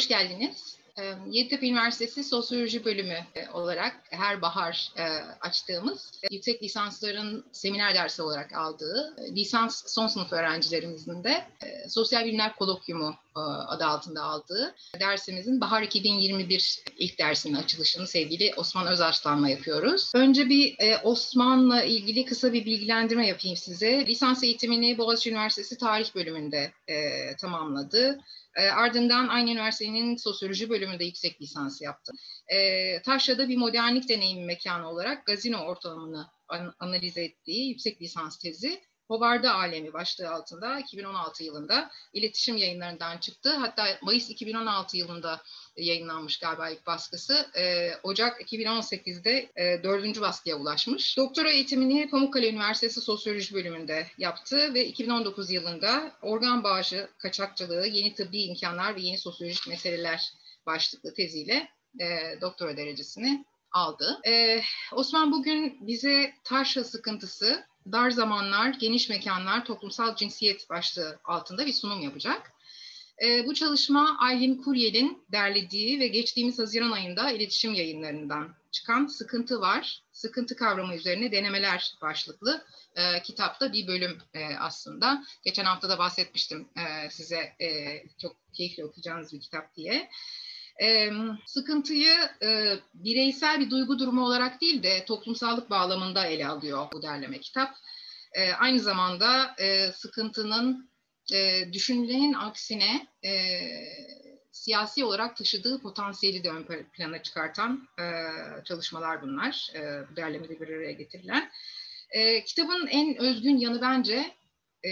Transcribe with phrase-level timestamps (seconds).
[0.00, 0.76] Hoş geldiniz.
[1.30, 3.18] Yeditepe Üniversitesi Sosyoloji Bölümü
[3.52, 4.92] olarak her bahar
[5.40, 11.44] açtığımız yüksek lisansların seminer dersi olarak aldığı lisans son sınıf öğrencilerimizin de
[11.88, 13.14] Sosyal Bilimler Kolokyumu
[13.68, 20.12] adı altında aldığı dersimizin Bahar 2021 ilk dersinin açılışını sevgili Osman Özarslan'la yapıyoruz.
[20.14, 24.06] Önce bir Osman'la ilgili kısa bir bilgilendirme yapayım size.
[24.06, 26.72] Lisans eğitimini Boğaziçi Üniversitesi Tarih Bölümünde
[27.40, 28.20] tamamladı.
[28.60, 32.16] E, ardından aynı üniversitenin sosyoloji bölümünde yüksek lisans yaptım.
[32.48, 38.80] E, Taşra'da bir modernlik deneyimi mekanı olarak gazino ortamını an, analiz ettiği yüksek lisans tezi
[39.10, 43.50] Hovarda Alemi başlığı altında 2016 yılında iletişim yayınlarından çıktı.
[43.50, 45.42] Hatta Mayıs 2016 yılında
[45.76, 47.46] yayınlanmış galiba ilk baskısı.
[47.56, 51.16] E, Ocak 2018'de e, dördüncü baskıya ulaşmış.
[51.16, 58.42] Doktora eğitimini Pamukkale Üniversitesi Sosyoloji bölümünde yaptı ve 2019 yılında organ bağışı, kaçakçılığı, yeni tıbbi
[58.42, 60.32] imkanlar ve yeni sosyolojik meseleler
[60.66, 61.68] başlıklı teziyle
[62.00, 64.20] e, doktora derecesini aldı.
[64.26, 64.60] Ee,
[64.92, 72.00] Osman bugün bize Tarşa sıkıntısı, dar zamanlar, geniş mekanlar, toplumsal cinsiyet başlığı altında bir sunum
[72.00, 72.52] yapacak.
[73.22, 80.02] E, bu çalışma Aylin Kuryel'in derlediği ve geçtiğimiz Haziran ayında iletişim yayınlarından çıkan Sıkıntı Var,
[80.12, 82.64] Sıkıntı Kavramı Üzerine Denemeler başlıklı
[82.96, 85.24] e, kitapta bir bölüm e, aslında.
[85.44, 90.10] Geçen hafta da bahsetmiştim e, size e, çok keyifli okuyacağınız bir kitap diye.
[90.82, 91.10] E,
[91.46, 97.40] sıkıntıyı e, bireysel bir duygu durumu olarak değil de toplumsallık bağlamında ele alıyor bu derleme
[97.40, 97.74] kitap.
[98.32, 100.90] E, aynı zamanda e, sıkıntının
[101.32, 103.32] e, düşünülenin aksine e,
[104.52, 108.04] siyasi olarak taşıdığı potansiyeli de ön plana çıkartan e,
[108.64, 109.70] çalışmalar bunlar.
[109.74, 111.50] E, bu derlemede bir araya getirilen.
[112.10, 114.36] E, kitabın en özgün yanı bence
[114.84, 114.90] e,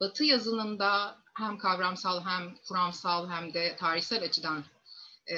[0.00, 4.64] Batı yazınında hem kavramsal hem kuramsal hem de tarihsel açıdan
[5.30, 5.36] e,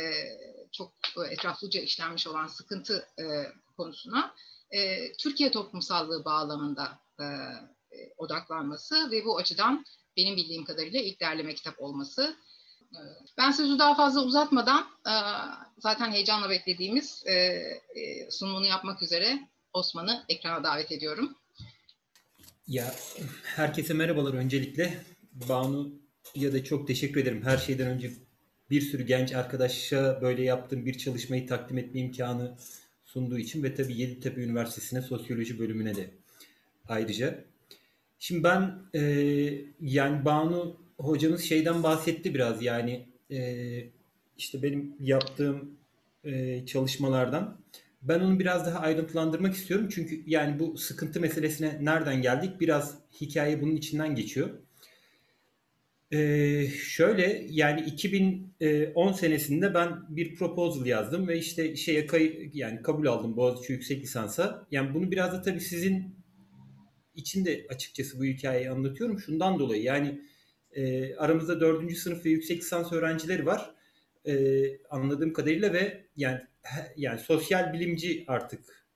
[0.73, 0.93] çok
[1.31, 3.25] etraflıca işlenmiş olan sıkıntı e,
[3.77, 4.35] konusuna
[4.71, 7.27] e, Türkiye toplumsallığı bağlamında e,
[8.19, 9.85] odaklanması ve bu açıdan
[10.17, 12.37] benim bildiğim kadarıyla ilk derleme kitap olması.
[13.39, 14.87] Ben sözü daha fazla uzatmadan
[15.79, 17.25] zaten heyecanla beklediğimiz
[18.31, 21.37] sunumunu yapmak üzere Osman'ı ekrana davet ediyorum.
[22.67, 22.95] Ya
[23.45, 25.05] herkese merhabalar öncelikle.
[25.33, 25.93] Banu
[26.35, 27.43] ya da çok teşekkür ederim.
[27.45, 28.13] Her şeyden önce
[28.71, 32.57] bir sürü genç arkadaşa böyle yaptığım bir çalışmayı takdim etme imkanı
[33.05, 36.11] sunduğu için ve tabii Yeditepe Üniversitesi'ne sosyoloji bölümüne de
[36.89, 37.45] ayrıca.
[38.19, 39.01] Şimdi ben e,
[39.81, 43.41] yani Banu hocamız şeyden bahsetti biraz yani e,
[44.39, 45.71] işte benim yaptığım
[46.25, 47.61] e, çalışmalardan.
[48.03, 53.63] Ben onu biraz daha ayrıntılandırmak istiyorum çünkü yani bu sıkıntı meselesine nereden geldik biraz hikaye
[53.63, 54.51] bunun içinden geçiyor.
[56.13, 63.07] Ee, şöyle yani 2010 senesinde ben bir proposal yazdım ve işte şeye kay yani kabul
[63.07, 64.67] aldım Boğaziçi yüksek lisansa.
[64.71, 66.15] Yani bunu biraz da tabii sizin
[67.15, 69.21] için de açıkçası bu hikayeyi anlatıyorum.
[69.21, 70.21] Şundan dolayı yani
[70.73, 73.75] e, aramızda dördüncü sınıf ve yüksek lisans öğrencileri var.
[74.27, 76.41] E, anladığım kadarıyla ve yani
[76.97, 78.87] yani sosyal bilimci artık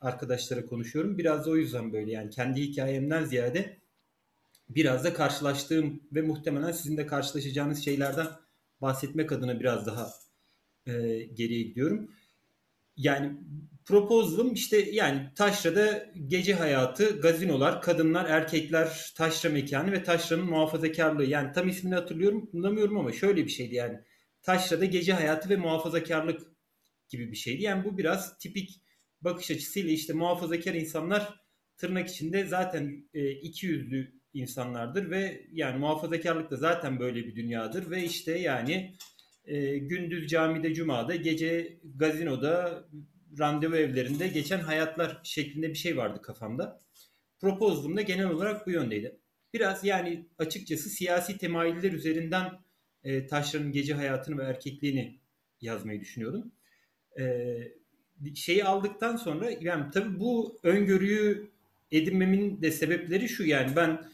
[0.00, 1.18] arkadaşlara konuşuyorum.
[1.18, 3.76] Biraz da o yüzden böyle yani kendi hikayemden ziyade
[4.68, 8.26] biraz da karşılaştığım ve muhtemelen sizin de karşılaşacağınız şeylerden
[8.80, 10.12] bahsetmek adına biraz daha
[10.86, 10.92] e,
[11.34, 12.10] geriye gidiyorum.
[12.96, 13.36] Yani
[13.84, 21.24] proposalım işte yani Taşra'da gece hayatı, gazinolar, kadınlar, erkekler, Taşra mekanı ve Taşra'nın muhafazakarlığı.
[21.24, 24.00] Yani tam ismini hatırlıyorum, bulamıyorum ama şöyle bir şeydi yani.
[24.42, 26.40] Taşra'da gece hayatı ve muhafazakarlık
[27.08, 27.62] gibi bir şeydi.
[27.62, 28.82] Yani bu biraz tipik
[29.20, 31.40] bakış açısıyla işte muhafazakar insanlar
[31.76, 37.90] tırnak içinde zaten e, iki yüzlü insanlardır ve yani muhafazakarlık da zaten böyle bir dünyadır
[37.90, 38.94] ve işte yani
[39.44, 42.84] e, gündüz camide cumada gece gazinoda
[43.38, 46.80] randevu evlerinde geçen hayatlar şeklinde bir şey vardı kafamda.
[47.40, 49.18] Proposalım da genel olarak bu yöndeydi.
[49.54, 52.52] Biraz yani açıkçası siyasi temayüller üzerinden
[53.04, 55.18] e, Taşra'nın gece hayatını ve erkekliğini
[55.60, 56.52] yazmayı düşünüyordum.
[57.18, 57.56] E,
[58.34, 61.50] şeyi aldıktan sonra yani tabii bu öngörüyü
[61.90, 64.04] edinmemin de sebepleri şu yani ben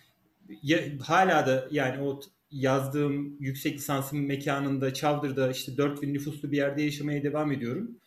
[0.63, 2.21] ya, hala da yani o
[2.51, 7.99] yazdığım yüksek lisansım mekanında Çavdır'da işte 4000 nüfuslu bir yerde yaşamaya devam ediyorum.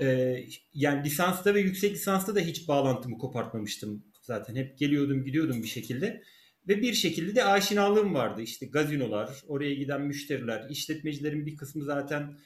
[0.00, 0.36] Ee,
[0.74, 4.56] yani lisansta ve yüksek lisansta da hiç bağlantımı kopartmamıştım zaten.
[4.56, 6.22] Hep geliyordum gidiyordum bir şekilde.
[6.68, 8.42] Ve bir şekilde de aşinalığım vardı.
[8.42, 12.38] İşte gazinolar, oraya giden müşteriler, işletmecilerin bir kısmı zaten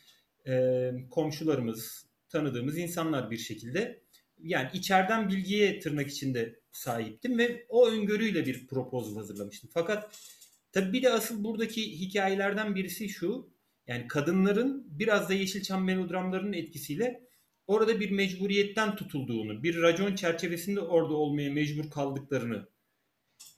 [0.46, 4.02] e, komşularımız, tanıdığımız insanlar bir şekilde.
[4.42, 9.70] Yani içeriden bilgiye tırnak içinde sahiptim ve o öngörüyle bir proposal hazırlamıştım.
[9.74, 10.18] Fakat
[10.72, 13.50] tabii bir de asıl buradaki hikayelerden birisi şu.
[13.86, 17.28] Yani kadınların biraz da Yeşilçam melodramlarının etkisiyle
[17.66, 22.68] orada bir mecburiyetten tutulduğunu, bir racon çerçevesinde orada olmaya mecbur kaldıklarını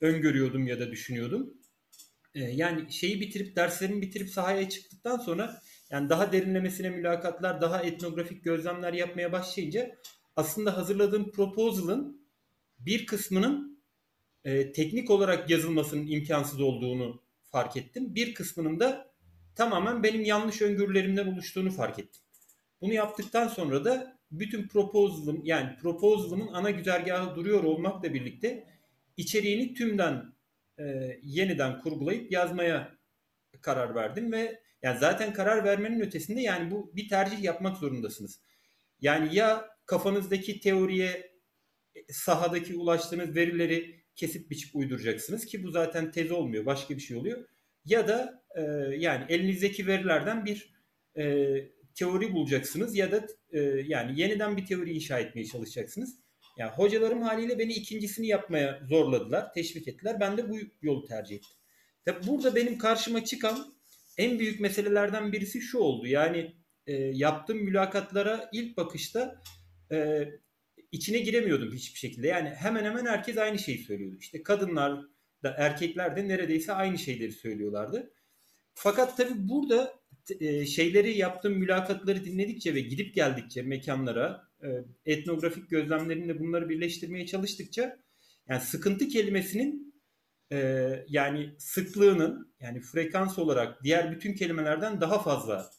[0.00, 1.54] öngörüyordum ya da düşünüyordum.
[2.34, 8.44] Ee, yani şeyi bitirip derslerimi bitirip sahaya çıktıktan sonra yani daha derinlemesine mülakatlar, daha etnografik
[8.44, 9.96] gözlemler yapmaya başlayınca
[10.36, 12.19] aslında hazırladığım proposal'ın
[12.86, 13.82] bir kısmının
[14.44, 18.14] e, teknik olarak yazılmasının imkansız olduğunu fark ettim.
[18.14, 19.12] Bir kısmının da
[19.54, 22.22] tamamen benim yanlış öngörülerimden oluştuğunu fark ettim.
[22.80, 28.66] Bunu yaptıktan sonra da bütün proposal'ım yani proposal'ımın ana güzergahı duruyor olmakla birlikte
[29.16, 30.34] içeriğini tümden
[30.78, 30.84] e,
[31.22, 32.98] yeniden kurgulayıp yazmaya
[33.60, 38.40] karar verdim ve yani zaten karar vermenin ötesinde yani bu bir tercih yapmak zorundasınız.
[39.00, 41.29] Yani ya kafanızdaki teoriye
[42.10, 47.48] sahadaki ulaştığınız verileri kesip biçip uyduracaksınız ki bu zaten tez olmuyor başka bir şey oluyor.
[47.84, 48.60] Ya da e,
[48.98, 50.74] yani elinizdeki verilerden bir
[51.18, 51.54] e,
[51.94, 56.20] teori bulacaksınız ya da e, yani yeniden bir teori inşa etmeye çalışacaksınız.
[56.58, 60.20] Yani hocalarım haliyle beni ikincisini yapmaya zorladılar, teşvik ettiler.
[60.20, 61.50] Ben de bu yolu tercih ettim.
[62.04, 63.74] Tabi burada benim karşıma çıkan
[64.18, 66.06] en büyük meselelerden birisi şu oldu.
[66.06, 66.54] Yani
[66.86, 69.40] e, yaptığım mülakatlara ilk bakışta
[69.92, 70.28] e,
[70.92, 72.26] içine giremiyordum hiçbir şekilde.
[72.26, 74.16] Yani hemen hemen herkes aynı şeyi söylüyordu.
[74.20, 75.00] İşte kadınlar
[75.42, 78.12] da erkekler de neredeyse aynı şeyleri söylüyorlardı.
[78.74, 80.00] Fakat tabii burada
[80.40, 84.68] e, şeyleri yaptığım mülakatları dinledikçe ve gidip geldikçe mekanlara e,
[85.06, 87.98] etnografik gözlemlerimle bunları birleştirmeye çalıştıkça
[88.48, 89.94] yani sıkıntı kelimesinin
[90.52, 90.58] e,
[91.08, 95.70] yani sıklığının yani frekans olarak diğer bütün kelimelerden daha fazla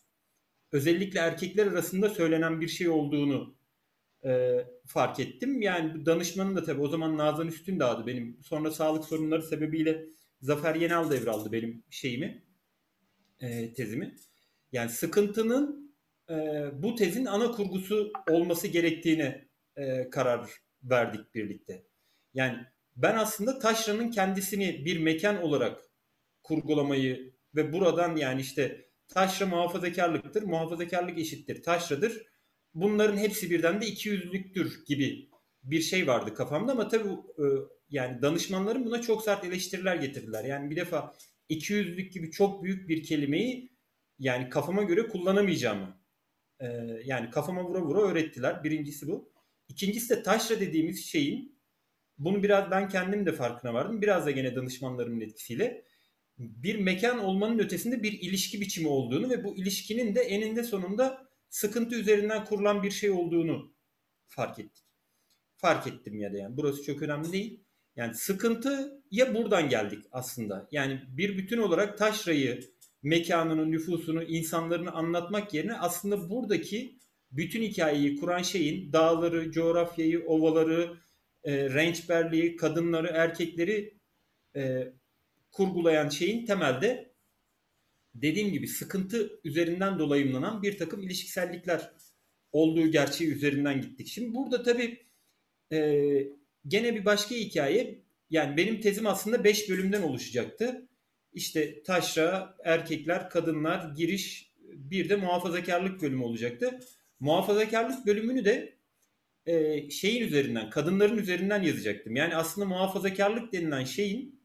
[0.71, 3.60] özellikle erkekler arasında söylenen bir şey olduğunu
[4.25, 5.62] e, fark ettim.
[5.62, 8.39] Yani danışmanın da tabii o zaman Nazan Üstündağ'dı benim.
[8.44, 10.06] Sonra sağlık sorunları sebebiyle
[10.41, 12.44] Zafer Yenal devraldı benim şeyimi,
[13.39, 14.15] e, tezimi.
[14.71, 15.95] Yani sıkıntının
[16.29, 16.35] e,
[16.73, 20.50] bu tezin ana kurgusu olması gerektiğine e, karar
[20.83, 21.83] verdik birlikte.
[22.33, 22.57] Yani
[22.95, 25.81] ben aslında taşranın kendisini bir mekan olarak
[26.44, 32.30] kurgulamayı ve buradan yani işte taşra muhafazakarlıktır, muhafazakarlık eşittir taşradır.
[32.73, 35.29] Bunların hepsi birden de iki yüzlüktür gibi
[35.63, 37.45] bir şey vardı kafamda ama tabii e,
[37.89, 40.44] yani danışmanlarım buna çok sert eleştiriler getirdiler.
[40.44, 41.13] Yani bir defa
[41.50, 43.71] iki yüzlük gibi çok büyük bir kelimeyi
[44.19, 46.01] yani kafama göre kullanamayacağımı
[46.59, 46.68] e,
[47.06, 48.63] yani kafama vura vura öğrettiler.
[48.63, 49.31] Birincisi bu.
[49.67, 51.62] İkincisi de taşra dediğimiz şeyin
[52.17, 54.01] bunu biraz ben kendim de farkına vardım.
[54.01, 55.85] Biraz da gene danışmanlarımın etkisiyle
[56.38, 61.95] bir mekan olmanın ötesinde bir ilişki biçimi olduğunu ve bu ilişkinin de eninde sonunda sıkıntı
[61.95, 63.74] üzerinden kurulan bir şey olduğunu
[64.27, 64.86] fark ettik.
[65.57, 67.63] Fark ettim ya da yani burası çok önemli değil.
[67.95, 70.68] Yani sıkıntı ya buradan geldik aslında.
[70.71, 72.59] Yani bir bütün olarak taşrayı,
[73.03, 77.00] mekanını, nüfusunu, insanlarını anlatmak yerine aslında buradaki
[77.31, 80.98] bütün hikayeyi kuran şeyin dağları, coğrafyayı, ovaları,
[81.44, 83.98] e, rençberliği, kadınları, erkekleri
[84.56, 84.94] e,
[85.51, 87.10] kurgulayan şeyin temelde
[88.15, 91.91] dediğim gibi sıkıntı üzerinden dolayımlanan bir takım ilişkisellikler
[92.51, 94.07] olduğu gerçeği üzerinden gittik.
[94.07, 95.05] Şimdi burada tabii
[95.71, 96.01] e,
[96.67, 98.01] gene bir başka hikaye.
[98.29, 100.88] Yani benim tezim aslında 5 bölümden oluşacaktı.
[101.33, 106.79] İşte taşra, erkekler, kadınlar, giriş, bir de muhafazakarlık bölümü olacaktı.
[107.19, 108.77] Muhafazakarlık bölümünü de
[109.45, 112.15] e, şeyin üzerinden, kadınların üzerinden yazacaktım.
[112.15, 114.40] Yani aslında muhafazakarlık denilen şeyin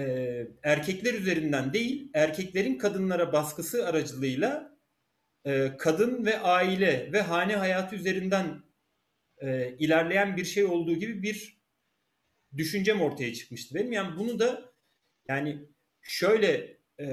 [0.00, 4.78] e, erkekler üzerinden değil, erkeklerin kadınlara baskısı aracılığıyla
[5.44, 8.62] e, kadın ve aile ve hane hayatı üzerinden
[9.38, 11.60] e, ilerleyen bir şey olduğu gibi bir
[12.56, 13.92] düşüncem ortaya çıkmıştı benim.
[13.92, 14.72] Yani bunu da
[15.28, 15.68] yani
[16.02, 17.06] şöyle e,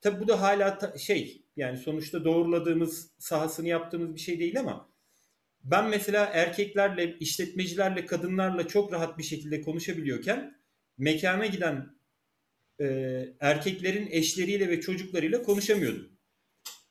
[0.00, 4.94] tabi bu da hala ta, şey yani sonuçta doğruladığımız sahasını yaptığımız bir şey değil ama
[5.64, 10.58] ben mesela erkeklerle, işletmecilerle, kadınlarla çok rahat bir şekilde konuşabiliyorken
[10.98, 11.94] mekana giden
[12.80, 12.86] e,
[13.40, 16.18] erkeklerin eşleriyle ve çocuklarıyla konuşamıyordum.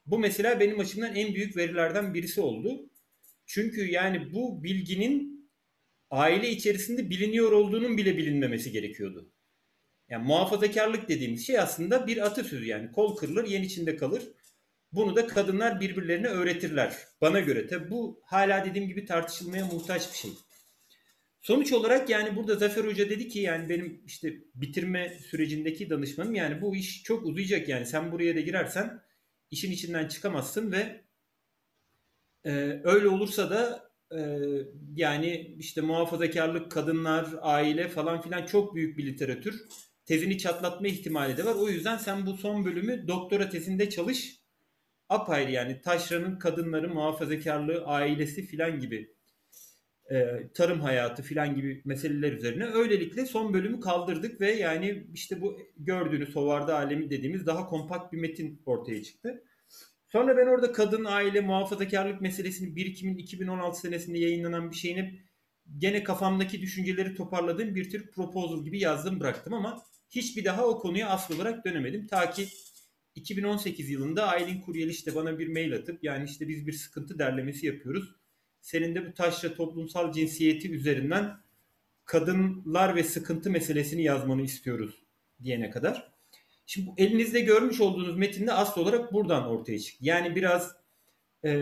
[0.06, 2.90] Bu mesela benim açımdan en büyük verilerden birisi oldu.
[3.46, 5.50] Çünkü yani bu bilginin
[6.10, 9.32] aile içerisinde biliniyor olduğunun bile bilinmemesi gerekiyordu.
[10.10, 14.24] Yani muhafazakarlık dediğimiz şey aslında bir atasözü yani kol kırılır yen içinde kalır.
[14.92, 16.98] Bunu da kadınlar birbirlerine öğretirler.
[17.22, 20.32] Bana göre tabi bu hala dediğim gibi tartışılmaya muhtaç bir şey.
[21.44, 26.62] Sonuç olarak yani burada Zafer Hoca dedi ki yani benim işte bitirme sürecindeki danışmanım yani
[26.62, 29.02] bu iş çok uzayacak yani sen buraya da girersen
[29.52, 31.02] işin içinden çıkamazsın ve
[32.46, 32.52] e,
[32.84, 34.20] öyle olursa da e,
[34.96, 39.62] yani işte muhafazakarlık, kadınlar, aile falan filan çok büyük bir literatür.
[40.06, 41.56] Tezini çatlatma ihtimali de var.
[41.56, 44.40] O yüzden sen bu son bölümü doktora tezinde çalış
[45.10, 49.14] apayrı yani taşranın kadınları, muhafazakarlığı, ailesi filan gibi
[50.12, 55.60] e, tarım hayatı filan gibi meseleler üzerine öylelikle son bölümü kaldırdık ve yani işte bu
[55.78, 59.44] gördüğünüz Hovarda Alemi dediğimiz daha kompakt bir metin ortaya çıktı.
[60.10, 65.20] Sonra ben orada kadın, aile, muhafazakarlık meselesini 1 2016 senesinde yayınlanan bir şeyini
[65.78, 71.10] gene kafamdaki düşünceleri toparladığım bir tür proposal gibi yazdım bıraktım ama hiçbir daha o konuya
[71.10, 72.08] asıl olarak dönemedim.
[72.08, 72.48] Ta ki
[73.16, 77.66] 2018 yılında Aylin Kuryel işte bana bir mail atıp yani işte biz bir sıkıntı derlemesi
[77.66, 78.23] yapıyoruz.
[78.64, 81.38] Senin de bu taşra toplumsal cinsiyeti üzerinden
[82.06, 85.04] kadınlar ve sıkıntı meselesini yazmanı istiyoruz
[85.44, 86.14] diyene kadar.
[86.66, 90.06] Şimdi bu elinizde görmüş olduğunuz metinde asıl olarak buradan ortaya çıktı.
[90.06, 90.76] Yani biraz
[91.44, 91.54] e,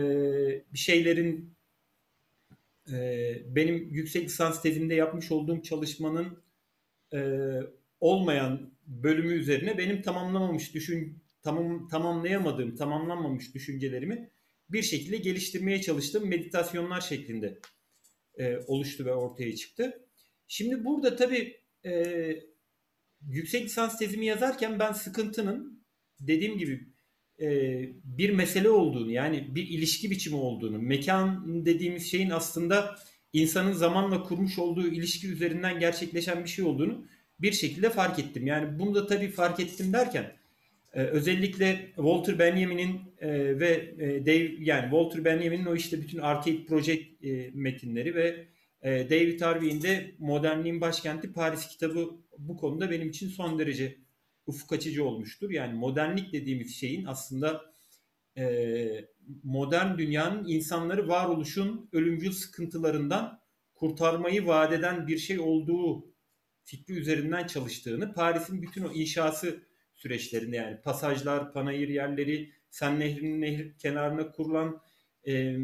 [0.72, 1.54] bir şeylerin
[2.92, 2.96] e,
[3.46, 6.38] benim yüksek lisans tezimde yapmış olduğum çalışmanın
[7.14, 7.40] e,
[8.00, 14.30] olmayan bölümü üzerine benim tamamlamamış düşün tamam tamamlayamadığım, tamamlanmamış düşüncelerimi
[14.72, 17.58] bir şekilde geliştirmeye çalıştığım meditasyonlar şeklinde
[18.38, 20.06] e, oluştu ve ortaya çıktı.
[20.48, 21.92] Şimdi burada tabii e,
[23.28, 25.84] yüksek lisans tezimi yazarken ben sıkıntının
[26.20, 26.88] dediğim gibi
[27.40, 27.48] e,
[28.04, 32.96] bir mesele olduğunu yani bir ilişki biçimi olduğunu, mekan dediğimiz şeyin aslında
[33.32, 37.06] insanın zamanla kurmuş olduğu ilişki üzerinden gerçekleşen bir şey olduğunu
[37.40, 38.46] bir şekilde fark ettim.
[38.46, 40.36] Yani bunu da tabii fark ettim derken
[40.92, 46.64] ee, özellikle Walter Benjamin'in e, ve e, Dave yani Walter Benjamin'in o işte bütün Arcade
[46.64, 48.46] Project e, metinleri ve
[48.82, 53.98] e, David Harvey'in de Modernliğin Başkenti Paris kitabı bu konuda benim için son derece
[54.46, 55.50] ufuk açıcı olmuştur.
[55.50, 57.62] Yani modernlik dediğimiz şeyin aslında
[58.38, 58.86] e,
[59.42, 63.40] modern dünyanın insanları varoluşun ölümcül sıkıntılarından
[63.74, 66.12] kurtarmayı vaat eden bir şey olduğu
[66.64, 69.62] fikri üzerinden çalıştığını, Paris'in bütün o inşası
[69.94, 74.82] süreçlerinde yani pasajlar, panayır yerleri, Sen Nehri'nin nehir kenarına kurulan
[75.26, 75.56] e,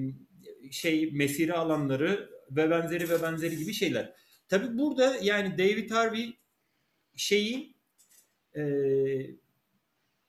[0.70, 4.14] şey mesire alanları ve benzeri ve benzeri gibi şeyler.
[4.48, 6.38] Tabi burada yani David Harvey
[7.16, 7.76] şeyi
[8.56, 8.62] e,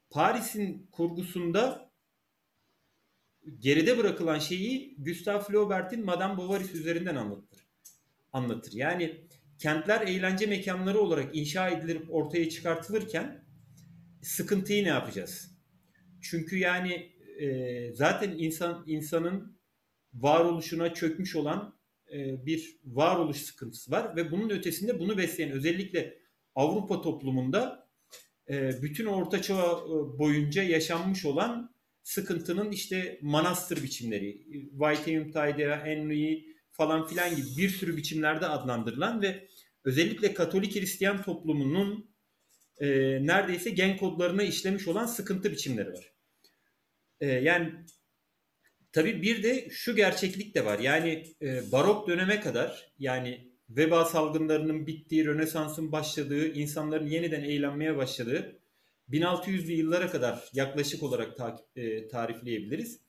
[0.09, 1.91] Paris'in kurgusunda
[3.59, 7.67] geride bırakılan şeyi Gustave Flaubert'in Madame Bovary üzerinden anlatır.
[8.33, 8.73] Anlatır.
[8.73, 13.45] Yani kentler eğlence mekanları olarak inşa edilip ortaya çıkartılırken
[14.21, 15.58] sıkıntıyı ne yapacağız?
[16.21, 19.59] Çünkü yani e, zaten insan insanın
[20.13, 21.79] varoluşuna çökmüş olan
[22.13, 26.19] e, bir varoluş sıkıntısı var ve bunun ötesinde bunu besleyen özellikle
[26.55, 27.89] Avrupa toplumunda
[28.49, 36.45] e, bütün Orta Çağ e, boyunca yaşanmış olan sıkıntının işte manastır biçimleri, Whiteheim Taidea, Henry
[36.71, 39.47] falan filan gibi bir sürü biçimlerde adlandırılan ve
[39.83, 42.08] özellikle Katolik Hristiyan toplumunun
[42.79, 42.87] e,
[43.25, 46.13] neredeyse gen kodlarına işlemiş olan sıkıntı biçimleri var.
[47.21, 47.73] E, yani
[48.91, 50.79] tabii bir de şu gerçeklik de var.
[50.79, 58.59] Yani e, barok döneme kadar yani veba salgınlarının bittiği, Rönesans'ın başladığı, insanların yeniden eğlenmeye başladığı
[59.11, 62.99] 1600'lü yıllara kadar yaklaşık olarak ta, e, tarifleyebiliriz.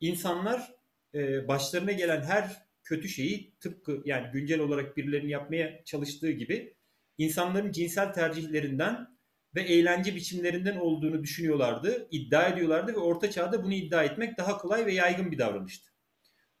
[0.00, 0.74] İnsanlar
[1.14, 6.73] e, başlarına gelen her kötü şeyi tıpkı yani güncel olarak birilerinin yapmaya çalıştığı gibi
[7.18, 9.14] insanların cinsel tercihlerinden
[9.54, 14.86] ve eğlence biçimlerinden olduğunu düşünüyorlardı, iddia ediyorlardı ve orta çağda bunu iddia etmek daha kolay
[14.86, 15.90] ve yaygın bir davranıştı.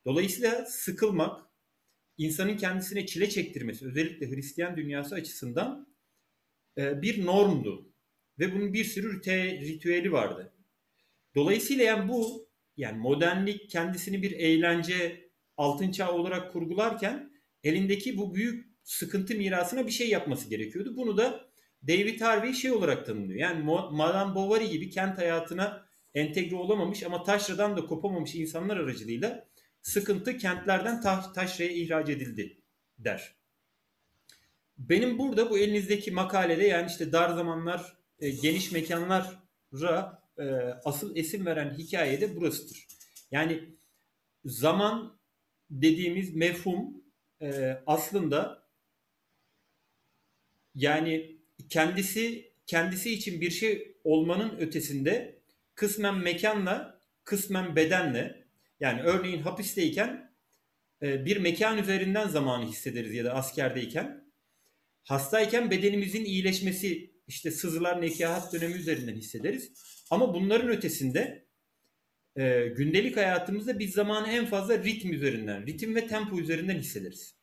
[0.04, 1.40] Dolayısıyla sıkılmak,
[2.18, 5.94] insanın kendisine çile çektirmesi, özellikle Hristiyan dünyası açısından
[6.78, 7.90] e, bir normdu.
[8.38, 9.20] Ve bunun bir sürü
[9.60, 10.52] ritüeli vardı.
[11.34, 17.32] Dolayısıyla yani bu yani modernlik kendisini bir eğlence altın çağ olarak kurgularken
[17.64, 20.96] elindeki bu büyük sıkıntı mirasına bir şey yapması gerekiyordu.
[20.96, 21.46] Bunu da
[21.88, 23.40] David Harvey şey olarak tanımlıyor.
[23.40, 29.48] Yani Madame Bovary gibi kent hayatına entegre olamamış ama taşradan da kopamamış insanlar aracılığıyla
[29.82, 32.60] sıkıntı kentlerden ta- taşraya ihraç edildi
[32.98, 33.34] der.
[34.78, 40.44] Benim burada bu elinizdeki makalede yani işte dar zamanlar, e, geniş mekanlara e,
[40.84, 42.86] asıl esim veren hikaye de burasıdır.
[43.30, 43.74] Yani
[44.44, 45.18] zaman
[45.70, 47.04] dediğimiz mefhum
[47.42, 48.63] e, aslında
[50.74, 51.36] yani
[51.68, 55.38] kendisi kendisi için bir şey olmanın ötesinde
[55.74, 58.44] kısmen mekanla, kısmen bedenle
[58.80, 60.34] yani örneğin hapisteyken
[61.02, 64.24] e, bir mekan üzerinden zamanı hissederiz ya da askerdeyken.
[65.04, 69.72] Hastayken bedenimizin iyileşmesi işte sızılar nekahat dönemi üzerinden hissederiz.
[70.10, 71.46] Ama bunların ötesinde
[72.36, 77.34] e, gündelik hayatımızda biz zamanı en fazla ritim üzerinden, ritim ve tempo üzerinden hissederiz.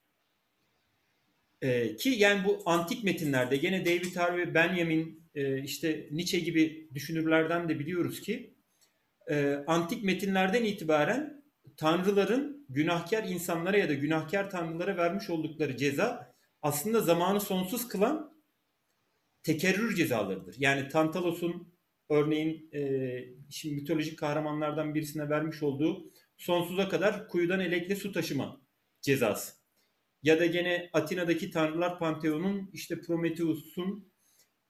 [1.61, 7.69] E, ki yani bu antik metinlerde gene David Harvey, Benjamin, e, işte Nietzsche gibi düşünürlerden
[7.69, 8.55] de biliyoruz ki
[9.29, 11.43] e, antik metinlerden itibaren
[11.77, 18.41] tanrıların günahkar insanlara ya da günahkar tanrılara vermiş oldukları ceza aslında zamanı sonsuz kılan
[19.43, 20.55] tekerrür cezalarıdır.
[20.57, 21.73] Yani Tantalos'un
[22.09, 22.81] örneğin e,
[23.49, 28.61] şimdi mitolojik kahramanlardan birisine vermiş olduğu sonsuza kadar kuyudan elekle su taşıma
[29.01, 29.60] cezası.
[30.23, 34.11] Ya da gene Atina'daki Tanrılar Panteon'un işte Prometheus'un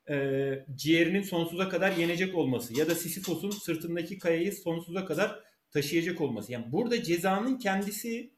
[0.09, 5.39] e, ciğerinin sonsuza kadar yenecek olması ya da Sisyphos'un sırtındaki kayayı sonsuza kadar
[5.71, 6.51] taşıyacak olması.
[6.51, 8.33] Yani burada cezanın kendisi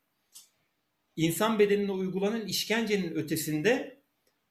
[1.15, 4.01] insan bedenine uygulanan işkencenin ötesinde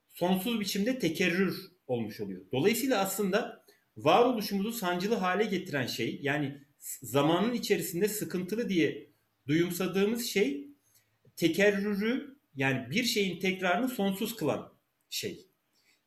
[0.09, 2.43] sonsuz biçimde tekerrür olmuş oluyor.
[2.53, 3.65] Dolayısıyla aslında
[3.97, 6.59] varoluşumuzu sancılı hale getiren şey yani
[7.03, 9.11] zamanın içerisinde sıkıntılı diye
[9.47, 10.69] duyumsadığımız şey
[11.37, 14.73] tekerrürü yani bir şeyin tekrarını sonsuz kılan
[15.11, 15.47] şey.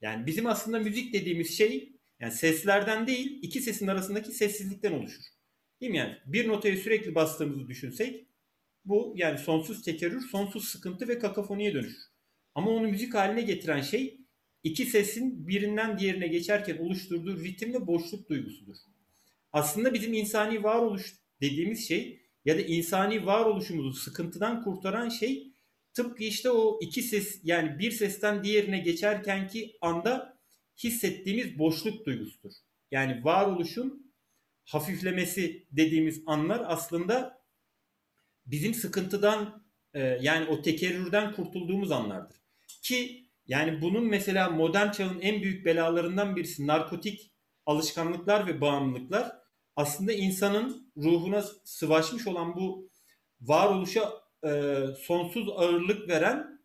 [0.01, 5.23] Yani bizim aslında müzik dediğimiz şey yani seslerden değil iki sesin arasındaki sessizlikten oluşur.
[5.81, 6.17] Değil mi yani?
[6.25, 8.27] Bir notaya sürekli bastığımızı düşünsek
[8.85, 12.03] bu yani sonsuz tekerrür, sonsuz sıkıntı ve kakafoniye dönüşür.
[12.55, 14.21] Ama onu müzik haline getiren şey
[14.63, 18.75] iki sesin birinden diğerine geçerken oluşturduğu ritim ve boşluk duygusudur.
[19.53, 25.54] Aslında bizim insani varoluş dediğimiz şey ya da insani varoluşumuzu sıkıntıdan kurtaran şey
[25.95, 30.39] tıpkı işte o iki ses yani bir sesten diğerine geçerken ki anda
[30.83, 32.51] hissettiğimiz boşluk duygusudur.
[32.91, 34.13] Yani varoluşun
[34.65, 37.41] hafiflemesi dediğimiz anlar aslında
[38.45, 42.37] bizim sıkıntıdan e, yani o tekerrürden kurtulduğumuz anlardır.
[42.81, 47.31] Ki yani bunun mesela modern çağın en büyük belalarından birisi narkotik
[47.65, 49.31] alışkanlıklar ve bağımlılıklar
[49.75, 52.89] aslında insanın ruhuna sıvaşmış olan bu
[53.41, 56.61] varoluşa e, sonsuz ağırlık veren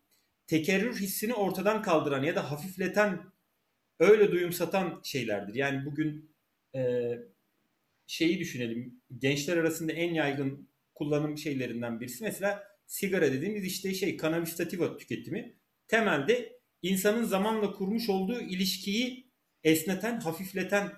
[0.46, 3.33] tekerrür hissini ortadan kaldıran ya da hafifleten
[3.98, 5.55] öyle duyumsatan şeylerdir.
[5.55, 6.35] Yani bugün
[6.74, 7.12] e,
[8.07, 14.57] şeyi düşünelim gençler arasında en yaygın kullanım şeylerinden birisi mesela sigara dediğimiz işte şey cannabis
[14.57, 15.57] sativa tüketimi
[15.88, 19.31] temelde insanın zamanla kurmuş olduğu ilişkiyi
[19.64, 20.92] esneten, hafifleten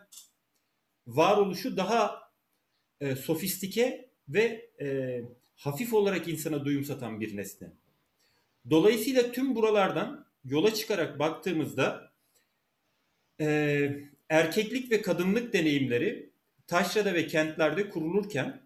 [1.07, 2.23] varoluşu daha
[3.01, 5.21] e, sofistike ve e,
[5.63, 7.69] hafif olarak insana duyum satan bir nesne.
[8.71, 12.13] Dolayısıyla tüm buralardan yola çıkarak baktığımızda
[13.41, 13.91] e,
[14.29, 16.31] erkeklik ve kadınlık deneyimleri
[16.67, 18.61] taşrada ve kentlerde kurulurken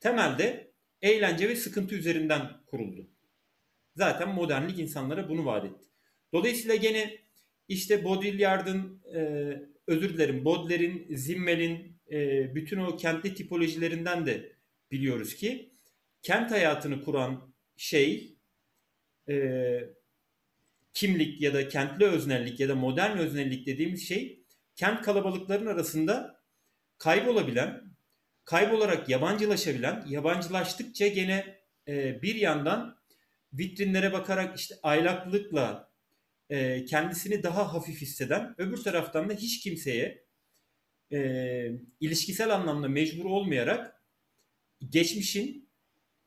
[0.00, 0.70] temelde
[1.02, 3.06] eğlence ve sıkıntı üzerinden kuruldu.
[3.96, 5.88] Zaten modernlik insanlara bunu vaat etti.
[6.32, 7.18] Dolayısıyla gene
[7.68, 9.20] işte Baudrillard'ın e,
[9.86, 14.52] özür dilerim Baudelaire'in, Zimmel'in e, bütün o kentli tipolojilerinden de
[14.90, 15.70] biliyoruz ki
[16.22, 18.36] kent hayatını kuran şey
[19.28, 19.34] e,
[20.94, 24.44] kimlik ya da kentli öznellik ya da modern öznellik dediğimiz şey
[24.76, 26.40] kent kalabalıkların arasında
[26.98, 27.82] kaybolabilen,
[28.44, 33.00] kaybolarak yabancılaşabilen, yabancılaştıkça gene e, bir yandan
[33.52, 35.90] vitrinlere bakarak işte aylaklıkla
[36.50, 40.24] e, kendisini daha hafif hisseden, öbür taraftan da hiç kimseye
[41.12, 44.02] e, ilişkisel anlamda mecbur olmayarak
[44.90, 45.69] geçmişin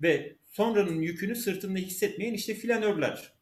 [0.01, 3.33] ve sonranın yükünü sırtında hissetmeyen işte flanörler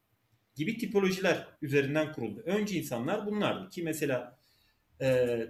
[0.55, 2.43] gibi tipolojiler üzerinden kuruldu.
[2.45, 4.39] Önce insanlar bunlardı ki mesela
[5.01, 5.07] e,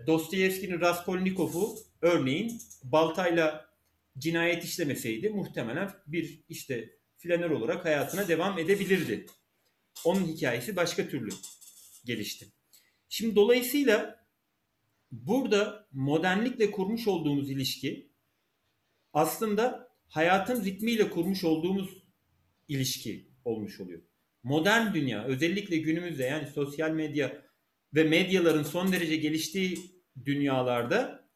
[0.08, 3.72] Dostoyevski'nin Raskolnikov'u örneğin baltayla
[4.18, 9.26] cinayet işlemeseydi muhtemelen bir işte flanör olarak hayatına devam edebilirdi.
[10.06, 11.30] Onun hikayesi başka türlü
[12.06, 12.48] gelişti.
[13.10, 14.26] Şimdi dolayısıyla
[15.12, 18.12] burada modernlikle kurmuş olduğumuz ilişki
[19.14, 21.89] aslında hayatın ritmiyle kurmuş olduğumuz
[22.67, 24.02] ilişki olmuş oluyor.
[24.43, 27.41] Modern dünya özellikle günümüzde yani sosyal medya
[27.95, 29.78] ve medyaların son derece geliştiği
[30.26, 31.30] dünyalarda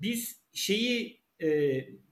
[0.00, 1.48] biz şeyi e,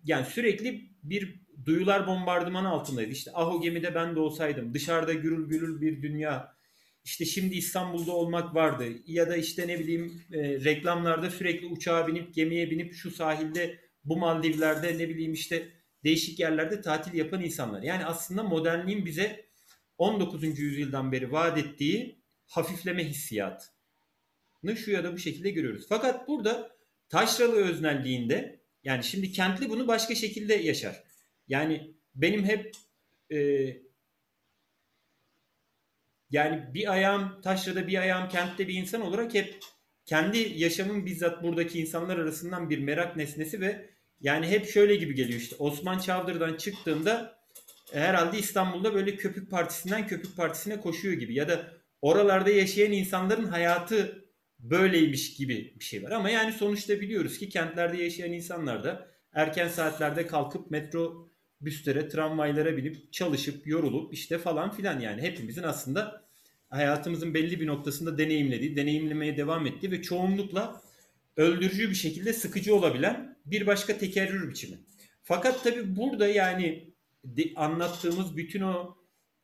[0.04, 3.12] yani sürekli bir duyular bombardımanı altındayız.
[3.12, 4.74] İşte ah o gemide ben de olsaydım.
[4.74, 6.58] Dışarıda gürül gürül bir dünya.
[7.04, 8.84] İşte şimdi İstanbul'da olmak vardı.
[9.06, 14.16] Ya da işte ne bileyim e, reklamlarda sürekli uçağa binip gemiye binip şu sahilde bu
[14.16, 17.82] Maldivler'de ne bileyim işte değişik yerlerde tatil yapan insanlar.
[17.82, 19.48] Yani aslında modernliğin bize
[19.98, 20.58] 19.
[20.58, 25.86] yüzyıldan beri vaat ettiği hafifleme hissiyatını şu ya da bu şekilde görüyoruz.
[25.88, 26.76] Fakat burada
[27.08, 31.02] taşralı öznelliğinde yani şimdi kentli bunu başka şekilde yaşar.
[31.48, 32.72] Yani benim hep
[33.32, 33.38] e,
[36.30, 39.58] yani bir ayağım taşrada bir ayağım kentte bir insan olarak hep
[40.04, 45.40] kendi yaşamın bizzat buradaki insanlar arasından bir merak nesnesi ve yani hep şöyle gibi geliyor
[45.40, 45.56] işte.
[45.58, 47.38] Osman Çavdır'dan çıktığında
[47.92, 51.34] herhalde İstanbul'da böyle köpük partisinden köpük partisine koşuyor gibi.
[51.34, 54.24] Ya da oralarda yaşayan insanların hayatı
[54.58, 56.10] böyleymiş gibi bir şey var.
[56.10, 61.28] Ama yani sonuçta biliyoruz ki kentlerde yaşayan insanlar da erken saatlerde kalkıp metro
[61.60, 65.22] büslere, tramvaylara binip çalışıp, yorulup işte falan filan yani.
[65.22, 66.28] Hepimizin aslında
[66.70, 70.82] hayatımızın belli bir noktasında deneyimlediği, deneyimlemeye devam ettiği ve çoğunlukla
[71.38, 74.78] öldürücü bir şekilde sıkıcı olabilen bir başka tekerrür biçimi.
[75.22, 76.94] Fakat tabii burada yani
[77.56, 78.96] anlattığımız bütün o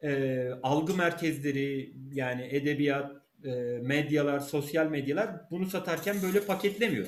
[0.02, 3.12] e, algı merkezleri yani edebiyat,
[3.44, 3.50] e,
[3.82, 7.06] medyalar, sosyal medyalar bunu satarken böyle paketlemiyor.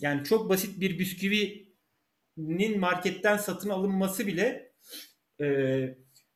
[0.00, 4.72] Yani çok basit bir bisküvinin marketten satın alınması bile
[5.40, 5.46] e,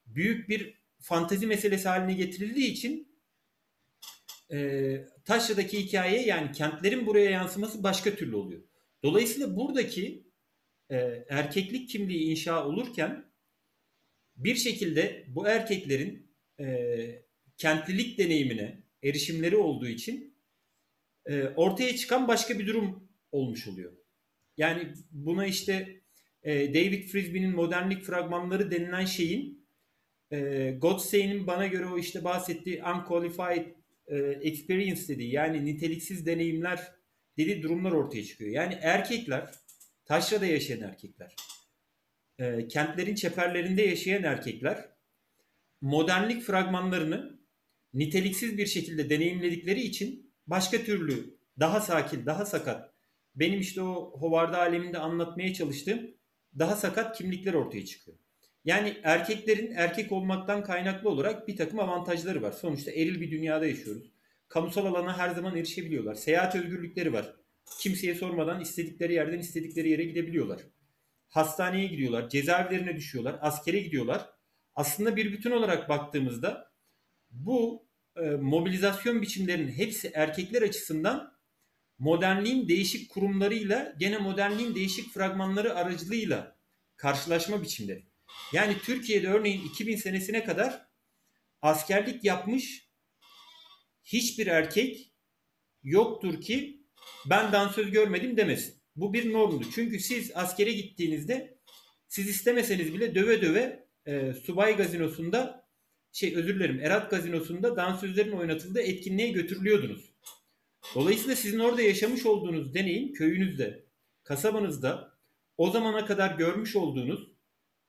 [0.06, 3.08] büyük bir fantezi meselesi haline getirildiği için
[4.52, 4.58] e,
[5.26, 8.62] Taşra'daki hikaye yani kentlerin buraya yansıması başka türlü oluyor.
[9.04, 10.26] Dolayısıyla buradaki
[10.90, 10.96] e,
[11.28, 13.24] erkeklik kimliği inşa olurken
[14.36, 17.22] bir şekilde bu erkeklerin e,
[17.56, 20.36] kentlilik deneyimine erişimleri olduğu için
[21.26, 23.92] e, ortaya çıkan başka bir durum olmuş oluyor.
[24.56, 26.02] Yani buna işte
[26.42, 29.68] e, David Frisbee'nin modernlik fragmanları denilen şeyin
[30.32, 33.66] e, Godsey'nin bana göre o işte bahsettiği unqualified
[34.08, 36.92] e, experience dediği yani niteliksiz deneyimler
[37.38, 38.50] dediği durumlar ortaya çıkıyor.
[38.50, 39.50] Yani erkekler,
[40.04, 41.36] taşrada yaşayan erkekler,
[42.38, 44.88] e, kentlerin çeperlerinde yaşayan erkekler
[45.80, 47.40] modernlik fragmanlarını
[47.94, 52.92] niteliksiz bir şekilde deneyimledikleri için başka türlü daha sakin, daha sakat
[53.34, 56.10] benim işte o Hovarda aleminde anlatmaya çalıştığım
[56.58, 58.18] daha sakat kimlikler ortaya çıkıyor.
[58.66, 62.52] Yani erkeklerin erkek olmaktan kaynaklı olarak bir takım avantajları var.
[62.52, 64.12] Sonuçta eril bir dünyada yaşıyoruz.
[64.48, 66.14] Kamusal alana her zaman erişebiliyorlar.
[66.14, 67.36] Seyahat özgürlükleri var.
[67.78, 70.60] Kimseye sormadan istedikleri yerden istedikleri yere gidebiliyorlar.
[71.28, 74.30] Hastaneye gidiyorlar, cezaevlerine düşüyorlar, askere gidiyorlar.
[74.74, 76.72] Aslında bir bütün olarak baktığımızda
[77.30, 81.38] bu e, mobilizasyon biçimlerinin hepsi erkekler açısından
[81.98, 86.56] modernliğin değişik kurumlarıyla gene modernliğin değişik fragmanları aracılığıyla
[86.96, 88.15] karşılaşma biçimleri.
[88.52, 90.86] Yani Türkiye'de örneğin 2000 senesine kadar
[91.62, 92.88] askerlik yapmış
[94.04, 95.12] hiçbir erkek
[95.82, 96.86] yoktur ki
[97.26, 98.74] ben dansöz görmedim demesin.
[98.96, 99.64] Bu bir normdu.
[99.74, 101.58] Çünkü siz askere gittiğinizde
[102.08, 105.66] siz istemeseniz bile döve döve e, subay gazinosunda
[106.12, 110.12] şey özür dilerim Erat gazinosunda dansözlerin oynatıldığı etkinliğe götürülüyordunuz.
[110.94, 113.86] Dolayısıyla sizin orada yaşamış olduğunuz deneyim köyünüzde,
[114.22, 115.18] kasabanızda
[115.56, 117.35] o zamana kadar görmüş olduğunuz,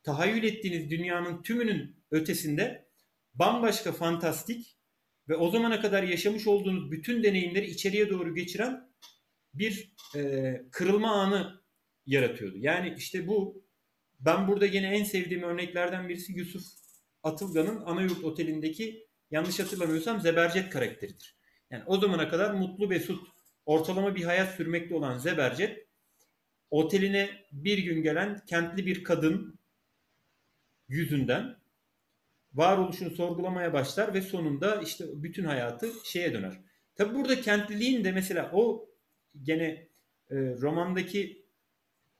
[0.08, 2.88] tahayyül ettiğiniz dünyanın tümünün ötesinde
[3.34, 4.78] bambaşka fantastik
[5.30, 8.90] ve o zamana kadar yaşamış olduğunuz bütün deneyimleri içeriye doğru geçiren
[9.54, 11.62] bir e, kırılma anı
[12.06, 12.58] yaratıyordu.
[12.58, 13.66] Yani işte bu
[14.20, 16.64] ben burada yine en sevdiğim örneklerden birisi Yusuf
[17.24, 21.38] Atılgan'ın Anayurt Oteli'ndeki yanlış hatırlamıyorsam Zebercet karakteridir.
[21.72, 23.28] Yani o zamana kadar mutlu mesut
[23.66, 25.88] ortalama bir hayat sürmekte olan Zebercet
[26.70, 29.58] oteline bir gün gelen kentli bir kadın
[30.88, 31.58] yüzünden
[32.54, 36.62] varoluşunu sorgulamaya başlar ve sonunda işte bütün hayatı şeye döner.
[36.96, 38.90] Tabi burada kentliliğin de mesela o
[39.44, 39.66] gene
[40.30, 41.46] e, romandaki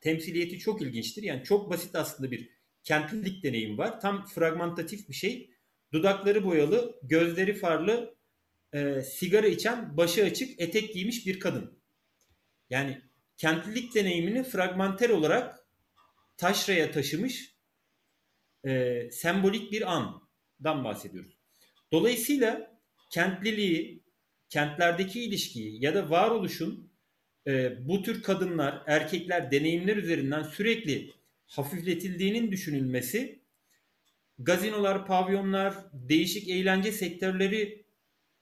[0.00, 1.22] temsiliyeti çok ilginçtir.
[1.22, 2.50] Yani çok basit aslında bir
[2.84, 4.00] kentlilik deneyim var.
[4.00, 5.50] Tam fragmentatif bir şey.
[5.92, 8.16] Dudakları boyalı, gözleri farlı,
[8.72, 11.78] e, sigara içen, başı açık, etek giymiş bir kadın.
[12.70, 13.02] Yani
[13.36, 15.66] kentlilik deneyimini fragmanter olarak
[16.36, 17.57] taşraya taşımış
[18.64, 21.38] e, sembolik bir andan bahsediyoruz.
[21.92, 24.02] Dolayısıyla kentliliği,
[24.48, 26.92] kentlerdeki ilişkiyi ya da varoluşun
[27.46, 31.10] e, bu tür kadınlar, erkekler deneyimler üzerinden sürekli
[31.46, 33.42] hafifletildiğinin düşünülmesi
[34.38, 37.84] gazinolar, pavyonlar, değişik eğlence sektörleri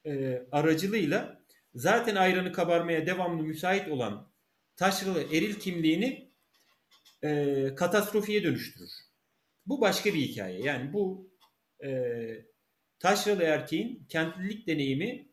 [0.05, 1.41] e, aracılığıyla
[1.75, 4.27] zaten ayranı kabarmaya devamlı müsait olan
[4.75, 6.31] taşralı eril kimliğini
[7.23, 9.06] e, katastrofiye dönüştürür.
[9.67, 10.59] Bu başka bir hikaye.
[10.59, 11.31] Yani bu
[11.83, 11.89] e,
[12.99, 15.27] taşralı erkeğin kentlilik deneyimi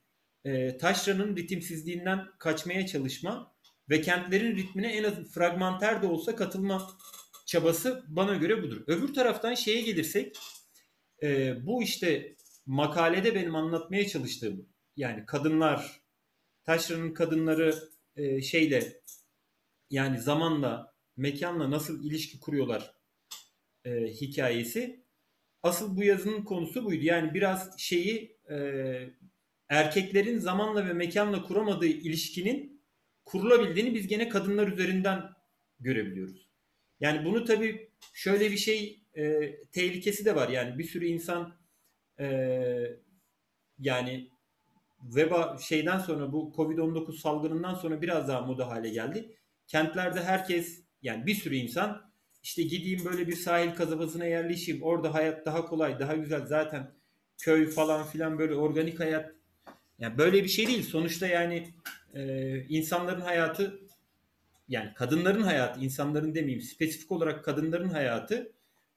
[0.45, 3.55] e, taşranın ritimsizliğinden kaçmaya çalışma
[3.91, 6.91] ve kentlerin ritmine en az fragmanter de olsa katılma
[7.47, 8.85] çabası bana göre budur.
[8.87, 10.37] Öbür taraftan şeye gelirsek
[11.23, 16.05] e, bu işte makalede benim anlatmaya çalıştığım yani kadınlar
[16.65, 19.01] Taşra'nın kadınları e, şeyle
[19.91, 22.94] yani zamanla mekanla nasıl ilişki kuruyorlar
[23.85, 25.05] e, hikayesi
[25.63, 27.05] asıl bu yazının konusu buydu.
[27.05, 28.57] Yani biraz şeyi e,
[29.69, 32.83] erkeklerin zamanla ve mekanla kuramadığı ilişkinin
[33.25, 35.23] kurulabildiğini biz gene kadınlar üzerinden
[35.81, 36.49] görebiliyoruz.
[37.01, 40.49] Yani bunu tabii şöyle bir şey e, tehlikesi de var.
[40.49, 41.57] Yani bir sürü insan
[42.21, 42.27] e,
[43.79, 44.29] yani
[45.03, 49.37] veba şeyden sonra bu Covid-19 salgınından sonra biraz daha moda hale geldi.
[49.67, 52.14] Kentlerde herkes yani bir sürü insan
[52.45, 54.83] işte gideyim böyle bir sahil kasabasına yerleşeyim.
[54.83, 56.47] Orada hayat daha kolay, daha güzel.
[56.47, 56.91] Zaten
[57.39, 59.33] köy falan filan böyle organik hayat.
[59.99, 60.83] Yani böyle bir şey değil.
[60.83, 61.69] Sonuçta yani
[62.15, 63.81] e, insanların hayatı
[64.69, 68.53] yani kadınların hayatı, insanların demeyeyim spesifik olarak kadınların hayatı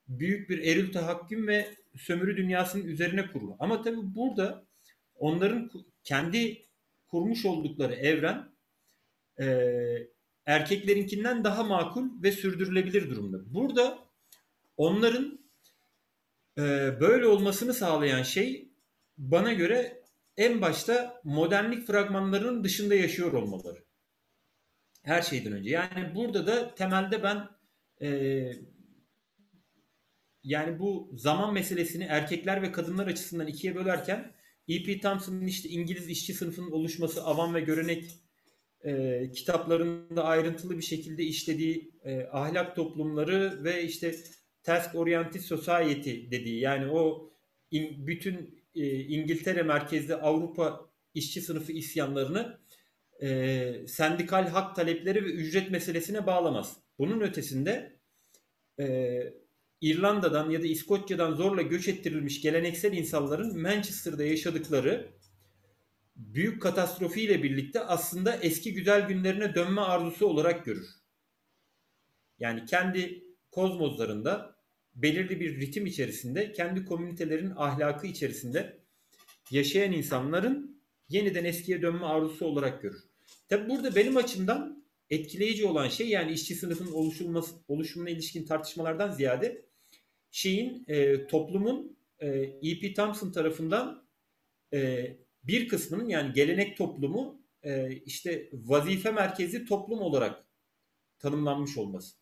[0.08, 3.56] büyük bir eril tahakküm ve sömürü dünyasının üzerine kurulu.
[3.60, 4.64] Ama tabii burada
[5.20, 5.72] onların
[6.04, 6.62] kendi
[7.08, 8.50] kurmuş oldukları evren
[9.40, 9.48] e,
[10.48, 13.54] erkeklerinkinden daha makul ve sürdürülebilir durumda.
[13.54, 14.00] Burada
[14.78, 15.40] onların
[16.58, 16.62] e,
[17.00, 18.72] böyle olmasını sağlayan şey
[19.18, 20.04] bana göre
[20.38, 23.84] en başta modernlik fragmanlarının dışında yaşıyor olmaları.
[25.04, 25.70] Her şeyden önce.
[25.70, 27.50] Yani burada da temelde ben
[28.02, 28.52] e,
[30.44, 34.34] yani bu zaman meselesini erkekler ve kadınlar açısından ikiye bölerken
[34.68, 35.00] E.P.
[35.00, 38.20] Thompson'ın işte İngiliz işçi sınıfının oluşması, avam ve görenek
[38.86, 44.16] e, kitaplarında ayrıntılı bir şekilde işlediği e, ahlak toplumları ve işte
[44.64, 47.32] task oriented society dediği yani o
[47.72, 52.60] in, bütün e, İngiltere merkezli Avrupa işçi sınıfı isyanlarını
[53.22, 56.78] e, sendikal hak talepleri ve ücret meselesine bağlamaz.
[57.00, 58.00] Bunun ötesinde
[58.80, 59.20] e,
[59.82, 65.10] İrlanda'dan ya da İskoçya'dan zorla göç ettirilmiş geleneksel insanların Manchester'da yaşadıkları
[66.18, 70.88] büyük katastrofiyle birlikte aslında eski güzel günlerine dönme arzusu olarak görür.
[72.40, 74.58] Yani kendi kozmozlarında
[74.96, 78.80] belirli bir ritim içerisinde kendi komünitelerin ahlakı içerisinde
[79.52, 83.04] yaşayan insanların yeniden eskiye dönme arzusu olarak görür.
[83.50, 89.66] Tabi burada benim açımdan etkileyici olan şey yani işçi sınıfının oluşulması, oluşumuna ilişkin tartışmalardan ziyade
[90.32, 92.28] şeyin e, toplumun e,
[92.62, 92.94] E.P.
[92.94, 94.08] Thompson tarafından
[94.74, 95.08] e,
[95.48, 100.46] bir kısmının yani gelenek toplumu e, işte vazife merkezi toplum olarak
[101.20, 102.16] tanımlanmış olması.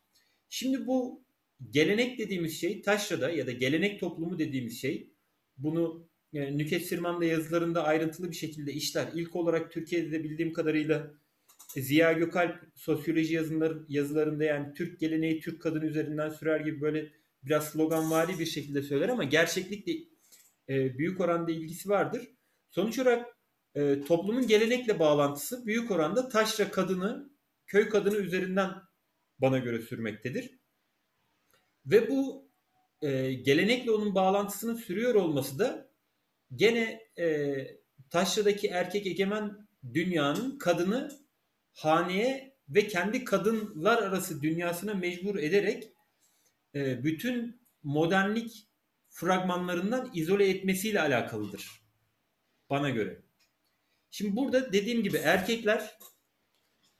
[0.50, 1.26] Şimdi bu
[1.70, 5.14] gelenek dediğimiz şey taşrada ya da gelenek toplumu dediğimiz şey
[5.58, 9.08] bunu e, Nüket Sirman da yazılarında ayrıntılı bir şekilde işler.
[9.16, 11.12] İlk olarak Türkiye'de de bildiğim kadarıyla
[11.78, 17.12] Ziya Gökalp sosyoloji yazıları, yazılarında yani Türk geleneği Türk kadını üzerinden sürer gibi böyle
[17.44, 19.94] biraz sloganvari bir şekilde söyler ama gerçeklikle
[20.70, 22.35] e, büyük oranda ilgisi vardır.
[22.76, 23.38] Sonuç olarak
[23.76, 27.30] e, toplumun gelenekle bağlantısı büyük oranda taşra kadını,
[27.68, 28.72] köy kadını üzerinden
[29.40, 30.60] bana göre sürmektedir.
[31.86, 32.50] Ve bu
[33.02, 35.90] e, gelenekle onun bağlantısının sürüyor olması da
[36.56, 37.56] gene e,
[38.10, 41.12] taşradaki erkek egemen dünyanın kadını
[41.74, 45.84] haneye ve kendi kadınlar arası dünyasına mecbur ederek
[46.76, 48.68] e, bütün modernlik
[49.10, 51.85] fragmanlarından izole etmesiyle alakalıdır.
[52.69, 53.21] Bana göre.
[54.12, 55.97] Şimdi burada dediğim gibi erkekler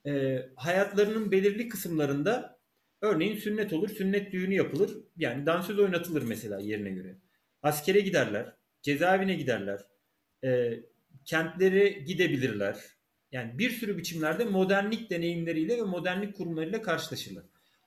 [0.08, 2.60] e, hayatlarının belirli kısımlarında
[3.02, 4.92] örneğin sünnet olur, sünnet düğünü yapılır.
[5.18, 7.16] Yani dansöz oynatılır mesela yerine göre.
[7.62, 9.82] Askere giderler, cezaevine giderler,
[10.44, 10.80] e,
[11.26, 12.80] kentlere gidebilirler.
[13.32, 17.44] Yani bir sürü biçimlerde modernlik deneyimleriyle ve modernlik kurumlarıyla karşılaşırlar.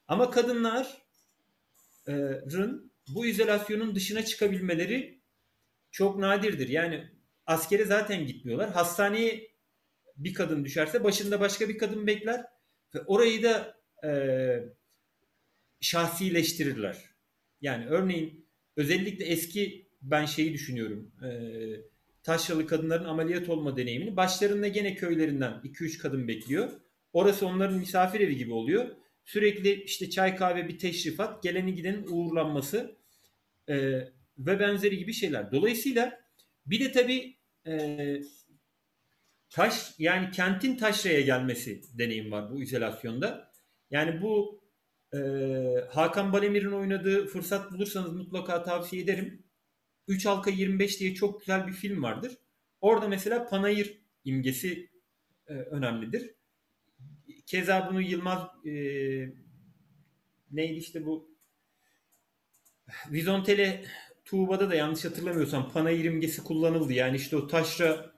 [0.09, 0.87] Ama kadınların
[3.09, 5.21] bu izolasyonun dışına çıkabilmeleri
[5.91, 6.69] çok nadirdir.
[6.69, 7.18] Yani
[7.49, 8.71] askere zaten gitmiyorlar.
[8.71, 9.51] Hastaneye
[10.17, 12.45] bir kadın düşerse başında başka bir kadın bekler
[12.95, 14.11] ve orayı da e,
[15.81, 16.97] şahsileştirirler.
[17.61, 21.13] Yani örneğin özellikle eski ben şeyi düşünüyorum.
[21.25, 21.31] E,
[22.23, 26.71] taşralı kadınların ameliyat olma deneyimini başlarında gene köylerinden 2-3 kadın bekliyor.
[27.13, 28.97] Orası onların misafir evi gibi oluyor.
[29.25, 32.97] Sürekli işte çay kahve bir teşrifat, geleni gidenin uğurlanması
[33.69, 33.77] e,
[34.39, 35.53] ve benzeri gibi şeyler.
[35.53, 36.21] Dolayısıyla
[36.67, 37.38] bir de tabii
[37.69, 38.23] e,
[39.51, 43.53] taş yani kentin taşraya gelmesi deneyim var bu izolasyonda.
[43.91, 44.63] Yani bu
[45.15, 45.19] e,
[45.91, 49.45] Hakan Balemir'in oynadığı fırsat bulursanız mutlaka tavsiye ederim.
[50.09, 52.33] 3 halka 25 diye çok güzel bir film vardır.
[52.81, 54.91] Orada mesela panayır imgesi
[55.47, 56.35] e, önemlidir.
[57.47, 58.73] Keza bunu Yılmaz e,
[60.51, 61.39] neydi işte bu
[63.11, 63.85] Vizontele
[64.29, 66.93] Tuğba'da da yanlış hatırlamıyorsam panayır imgesi kullanıldı.
[66.93, 68.13] Yani işte o taşra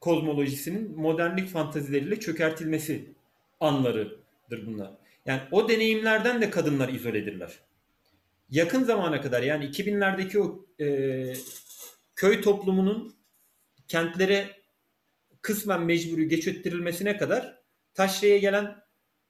[0.00, 3.14] kozmolojisinin modernlik fantazileriyle çökertilmesi
[3.60, 4.90] anlarıdır bunlar.
[5.26, 7.52] Yani o deneyimlerden de kadınlar izoledirler.
[8.50, 11.32] Yakın zamana kadar yani 2000'lerdeki o e,
[12.16, 13.14] köy toplumunun
[13.88, 14.50] kentlere
[15.42, 17.58] kısmen mecburi geç ettirilmesine kadar
[17.94, 18.76] taşraya gelen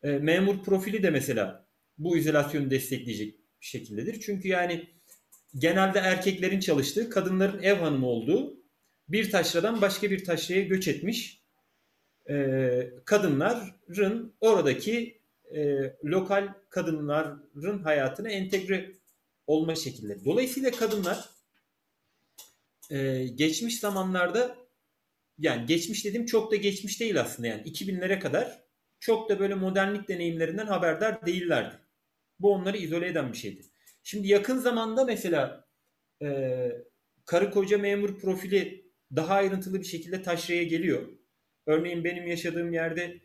[0.02, 1.66] e, memur profili de mesela
[1.98, 4.20] bu izolasyonu destekleyecek bir şekildedir.
[4.20, 4.96] Çünkü yani
[5.54, 8.56] genelde erkeklerin çalıştığı, kadınların ev hanımı olduğu
[9.09, 11.42] bir taşradan başka bir taşraya göç etmiş
[12.28, 15.20] e, kadınların oradaki
[15.54, 18.92] e, lokal kadınların hayatına entegre
[19.46, 20.24] olma şekilleri.
[20.24, 21.28] Dolayısıyla kadınlar
[22.90, 24.56] e, geçmiş zamanlarda
[25.38, 28.66] yani geçmiş dedim çok da geçmiş değil aslında yani 2000'lere kadar
[29.00, 31.76] çok da böyle modernlik deneyimlerinden haberdar değillerdi.
[32.40, 33.62] Bu onları izole eden bir şeydi.
[34.09, 35.69] Şimdi yakın zamanda mesela
[36.23, 36.29] e,
[37.25, 41.09] karı koca memur profili daha ayrıntılı bir şekilde taşraya geliyor.
[41.66, 43.21] Örneğin benim yaşadığım yerde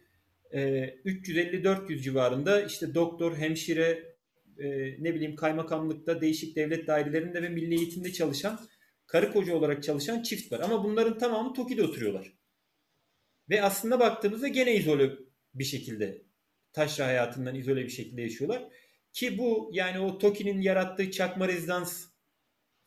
[0.51, 0.59] e,
[1.05, 4.15] 350-400 civarında işte doktor, hemşire,
[4.57, 4.67] e,
[5.03, 8.59] ne bileyim kaymakamlıkta, değişik devlet dairelerinde ve milli eğitimde çalışan,
[9.07, 10.59] karı koca olarak çalışan çift var.
[10.59, 12.33] Ama bunların tamamı TOKİ'de oturuyorlar.
[13.49, 15.11] Ve aslında baktığımızda gene izole
[15.53, 16.21] bir şekilde
[16.73, 18.67] taşra hayatından izole bir şekilde yaşıyorlar.
[19.13, 22.07] Ki bu yani o TOKİ'nin yarattığı çakma rezidans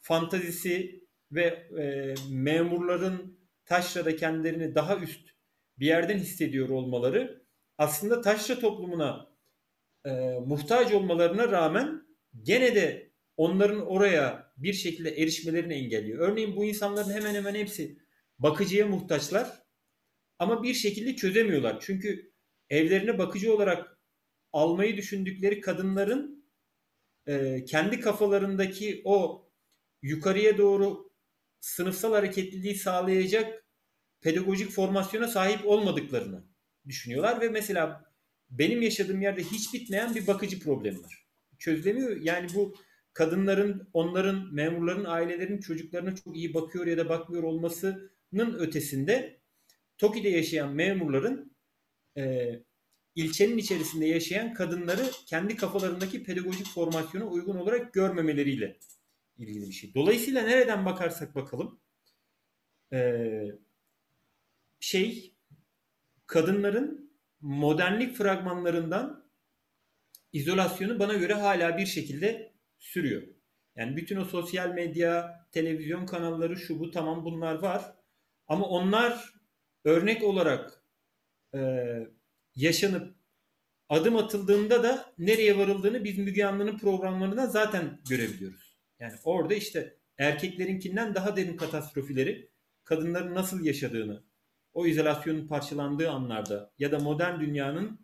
[0.00, 1.44] fantazisi ve
[1.78, 5.30] e, memurların taşrada kendilerini daha üst
[5.78, 7.44] bir yerden hissediyor olmaları
[7.78, 9.34] aslında taşra toplumuna
[10.06, 10.10] e,
[10.46, 12.02] muhtaç olmalarına rağmen
[12.42, 16.28] gene de onların oraya bir şekilde erişmelerini engelliyor.
[16.28, 17.98] Örneğin bu insanların hemen hemen hepsi
[18.38, 19.62] bakıcıya muhtaçlar
[20.38, 21.80] ama bir şekilde çözemiyorlar.
[21.80, 22.32] Çünkü
[22.70, 23.93] evlerine bakıcı olarak
[24.54, 26.44] almayı düşündükleri kadınların
[27.26, 29.48] e, kendi kafalarındaki o
[30.02, 31.12] yukarıya doğru
[31.60, 33.64] sınıfsal hareketliliği sağlayacak
[34.20, 36.44] pedagojik formasyona sahip olmadıklarını
[36.88, 38.14] düşünüyorlar ve mesela
[38.50, 41.26] benim yaşadığım yerde hiç bitmeyen bir bakıcı problemi var.
[41.58, 42.20] Çözülemiyor.
[42.20, 42.74] Yani bu
[43.12, 49.40] kadınların, onların, memurların, ailelerin çocuklarına çok iyi bakıyor ya da bakmıyor olmasının ötesinde
[49.98, 51.56] TOKİ'de yaşayan memurların
[52.16, 52.52] e,
[53.14, 58.78] ilçenin içerisinde yaşayan kadınları kendi kafalarındaki pedagojik formasyona uygun olarak görmemeleriyle
[59.38, 59.94] ilgili bir şey.
[59.94, 61.80] Dolayısıyla nereden bakarsak bakalım
[62.92, 63.30] e,
[64.80, 65.34] şey
[66.26, 69.30] kadınların modernlik fragmanlarından
[70.32, 73.22] izolasyonu bana göre hala bir şekilde sürüyor.
[73.76, 77.94] Yani bütün o sosyal medya, televizyon kanalları şu bu tamam bunlar var.
[78.48, 79.34] Ama onlar
[79.84, 80.84] örnek olarak
[81.54, 81.60] e,
[82.56, 83.14] yaşanıp
[83.88, 88.76] adım atıldığında da nereye varıldığını biz Müge Anlı'nın programlarından zaten görebiliyoruz.
[89.00, 92.50] Yani orada işte erkeklerinkinden daha derin katastrofileri,
[92.84, 94.24] kadınların nasıl yaşadığını,
[94.72, 98.00] o izolasyonun parçalandığı anlarda ya da modern dünyanın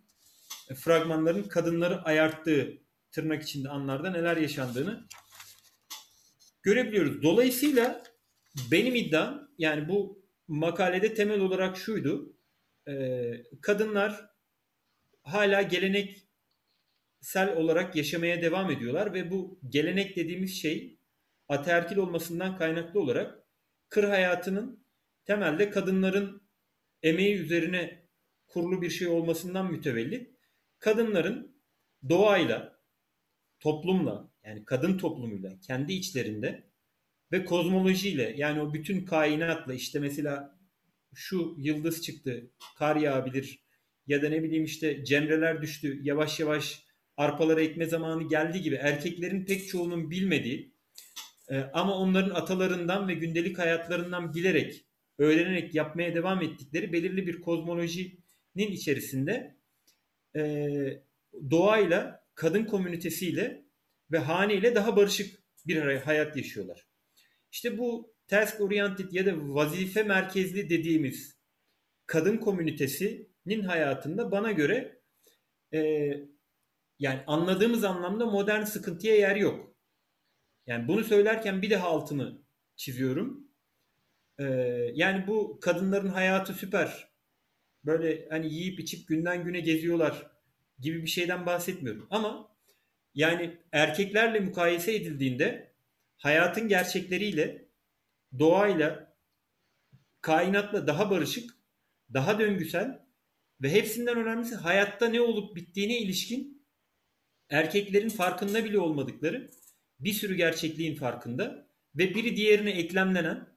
[0.70, 2.78] e, fragmanların kadınları ayarttığı
[3.12, 5.06] tırnak içinde anlarda neler yaşandığını
[6.62, 7.22] görebiliyoruz.
[7.22, 8.02] Dolayısıyla
[8.70, 12.36] benim iddiam yani bu makalede temel olarak şuydu.
[12.88, 13.32] E,
[13.62, 14.29] kadınlar
[15.22, 20.98] hala geleneksel olarak yaşamaya devam ediyorlar ve bu gelenek dediğimiz şey
[21.48, 23.44] ataerkil olmasından kaynaklı olarak
[23.88, 24.84] kır hayatının
[25.24, 26.42] temelde kadınların
[27.02, 28.06] emeği üzerine
[28.46, 30.30] kurulu bir şey olmasından mütevellit.
[30.78, 31.62] Kadınların
[32.08, 32.80] doğayla,
[33.60, 36.70] toplumla yani kadın toplumuyla kendi içlerinde
[37.32, 40.58] ve kozmolojiyle yani o bütün kainatla işte mesela
[41.14, 43.64] şu yıldız çıktı, kar yağabilir
[44.10, 46.84] ya da ne bileyim işte cemreler düştü, yavaş yavaş
[47.16, 50.74] arpalara ekme zamanı geldi gibi erkeklerin pek çoğunun bilmediği
[51.48, 54.84] e, ama onların atalarından ve gündelik hayatlarından bilerek
[55.18, 59.56] öğrenerek yapmaya devam ettikleri belirli bir kozmolojinin içerisinde
[60.36, 60.42] e,
[61.50, 63.64] doğayla, kadın komünitesiyle
[64.12, 66.86] ve haneyle daha barışık bir hayat yaşıyorlar.
[67.52, 71.36] İşte bu task oriented ya da vazife merkezli dediğimiz
[72.06, 72.36] kadın
[73.44, 75.00] komünitesinin hayatında bana göre
[75.74, 75.80] e,
[76.98, 79.74] yani anladığımız anlamda modern sıkıntıya yer yok.
[80.66, 82.42] Yani bunu söylerken bir daha altını
[82.76, 83.50] çiziyorum.
[84.38, 84.44] Ee,
[84.94, 87.10] yani bu kadınların hayatı süper.
[87.84, 90.30] Böyle hani yiyip içip günden güne geziyorlar
[90.78, 92.06] gibi bir şeyden bahsetmiyorum.
[92.10, 92.56] Ama
[93.14, 95.72] yani erkeklerle mukayese edildiğinde
[96.16, 97.68] hayatın gerçekleriyle,
[98.38, 99.16] doğayla,
[100.20, 101.50] kainatla daha barışık,
[102.12, 103.09] daha döngüsel
[103.62, 106.66] ve hepsinden önemlisi hayatta ne olup bittiğine ilişkin
[107.50, 109.50] erkeklerin farkında bile olmadıkları
[110.00, 113.48] bir sürü gerçekliğin farkında ve biri diğerine eklemlenen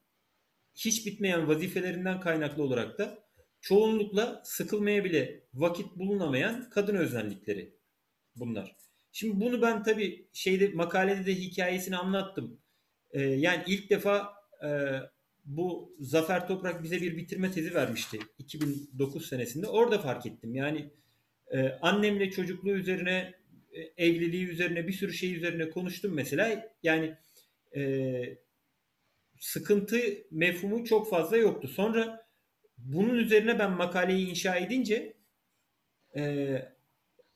[0.76, 3.24] hiç bitmeyen vazifelerinden kaynaklı olarak da
[3.62, 7.78] çoğunlukla sıkılmaya bile vakit bulunamayan kadın özellikleri
[8.36, 8.76] bunlar.
[9.12, 12.62] Şimdi bunu ben tabii şeyde makalede de hikayesini anlattım.
[13.12, 14.34] Ee, yani ilk defa
[14.66, 14.70] e,
[15.46, 19.68] bu Zafer Toprak bize bir bitirme tezi vermişti 2009 senesinde.
[19.68, 20.56] Orada fark ettim.
[20.56, 20.90] Yani
[21.52, 23.34] e, annemle çocukluğu üzerine,
[23.72, 26.72] e, evliliği üzerine bir sürü şey üzerine konuştum mesela.
[26.84, 27.16] Yani
[27.76, 28.24] e,
[29.40, 29.98] sıkıntı
[30.32, 31.68] mefhumu çok fazla yoktu.
[31.68, 32.28] Sonra
[32.78, 35.14] bunun üzerine ben makaleyi inşa edince
[36.16, 36.56] e,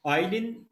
[0.04, 0.68] Aylin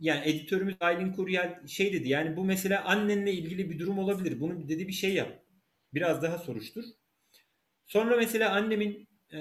[0.00, 4.40] yani editörümüz Aylin Kuryel şey dedi yani bu mesela annenle ilgili bir durum olabilir.
[4.40, 5.42] Bunu dedi bir şey yap.
[5.94, 6.84] Biraz daha soruştur.
[7.86, 9.40] Sonra mesela annemin e,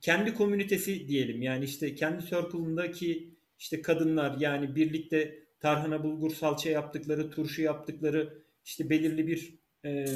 [0.00, 7.30] kendi komünitesi diyelim yani işte kendi circle'ındaki işte kadınlar yani birlikte tarhana bulgur salça yaptıkları,
[7.30, 10.06] turşu yaptıkları işte belirli bir e,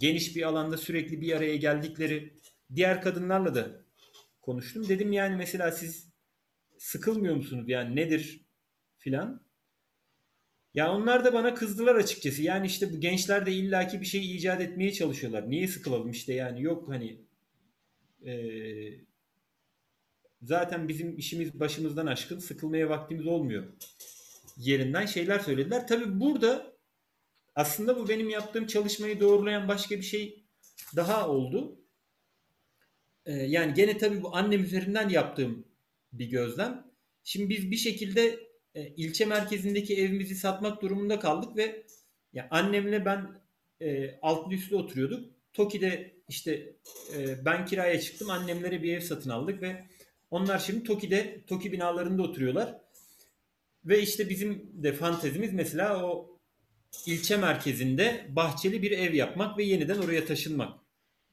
[0.00, 2.32] geniş bir alanda sürekli bir araya geldikleri
[2.74, 3.84] diğer kadınlarla da
[4.40, 4.88] konuştum.
[4.88, 6.10] Dedim yani mesela siz
[6.78, 8.40] sıkılmıyor musunuz yani nedir
[8.98, 9.49] filan.
[10.74, 12.42] Ya onlar da bana kızdılar açıkçası.
[12.42, 15.50] Yani işte bu gençler de illaki bir şey icat etmeye çalışıyorlar.
[15.50, 17.20] Niye sıkılalım işte yani yok hani
[18.26, 18.32] e,
[20.42, 23.64] zaten bizim işimiz başımızdan aşkın sıkılmaya vaktimiz olmuyor
[24.60, 25.86] yerinden şeyler söylediler.
[25.86, 26.72] Tabi burada
[27.54, 30.44] aslında bu benim yaptığım çalışmayı doğrulayan başka bir şey
[30.96, 31.80] daha oldu.
[33.26, 35.64] Ee, yani gene tabi bu annem üzerinden yaptığım
[36.12, 36.86] bir gözlem.
[37.24, 41.86] Şimdi biz bir şekilde e, ilçe merkezindeki evimizi satmak durumunda kaldık ve
[42.32, 43.40] ya annemle ben
[43.80, 45.30] e, altlı üstlü oturuyorduk.
[45.52, 46.76] Toki'de işte
[47.16, 48.30] e, ben kiraya çıktım.
[48.30, 49.84] Annemlere bir ev satın aldık ve
[50.30, 52.80] onlar şimdi Toki'de Toki binalarında oturuyorlar.
[53.84, 56.38] Ve işte bizim de fantezimiz mesela o
[57.06, 60.80] ilçe merkezinde bahçeli bir ev yapmak ve yeniden oraya taşınmak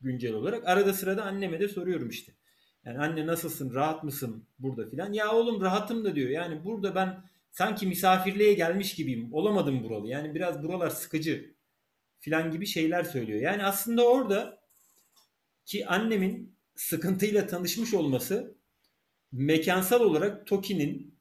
[0.01, 0.67] güncel olarak.
[0.67, 2.33] Arada sırada anneme de soruyorum işte.
[2.87, 5.13] Yani anne nasılsın, rahat mısın burada filan.
[5.13, 6.29] Ya oğlum rahatım da diyor.
[6.29, 9.33] Yani burada ben sanki misafirliğe gelmiş gibiyim.
[9.33, 10.07] Olamadım buralı.
[10.07, 11.53] Yani biraz buralar sıkıcı
[12.19, 13.41] filan gibi şeyler söylüyor.
[13.41, 14.59] Yani aslında orada
[15.65, 18.55] ki annemin sıkıntıyla tanışmış olması
[19.31, 21.15] mekansal olarak Toki'nin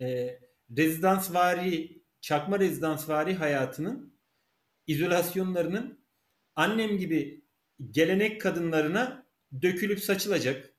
[0.00, 0.38] e,
[0.76, 4.14] rezidansvari, çakma rezidansvari hayatının
[4.86, 5.98] izolasyonlarının
[6.56, 7.44] annem gibi
[7.90, 9.26] gelenek kadınlarına
[9.62, 10.69] dökülüp saçılacak,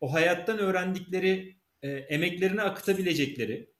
[0.00, 3.70] o hayattan öğrendikleri e, emeklerini akıtabilecekleri,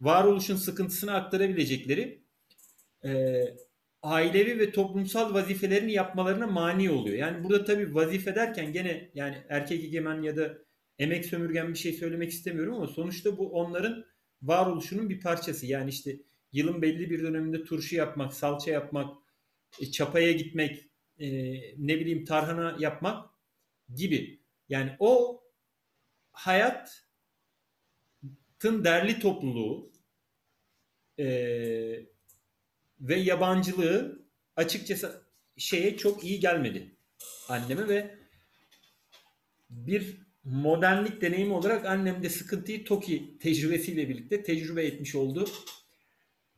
[0.00, 2.24] varoluşun sıkıntısını aktarabilecekleri
[3.04, 3.42] e,
[4.02, 7.16] ailevi ve toplumsal vazifelerini yapmalarına mani oluyor.
[7.16, 10.58] Yani burada tabii vazife derken gene yani erkek egemen ya da
[10.98, 14.04] emek sömürgen bir şey söylemek istemiyorum ama sonuçta bu onların
[14.42, 15.66] varoluşunun bir parçası.
[15.66, 16.16] Yani işte
[16.52, 19.16] yılın belli bir döneminde turşu yapmak, salça yapmak,
[19.80, 20.84] e, çapaya gitmek,
[21.18, 21.28] e,
[21.76, 23.30] ne bileyim tarhana yapmak
[23.94, 24.37] gibi.
[24.68, 25.42] Yani o
[26.32, 27.04] hayatın
[28.84, 29.92] derli topluluğu
[31.18, 31.26] e,
[33.00, 35.22] ve yabancılığı açıkçası
[35.56, 36.96] şeye çok iyi gelmedi
[37.48, 38.18] anneme ve
[39.70, 45.48] bir modernlik deneyimi olarak annem de sıkıntıyı TOKİ tecrübesiyle birlikte tecrübe etmiş oldu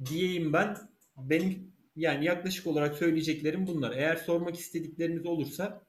[0.05, 0.77] diyeyim ben.
[1.17, 3.97] Benim yani yaklaşık olarak söyleyeceklerim bunlar.
[3.97, 5.87] Eğer sormak istedikleriniz olursa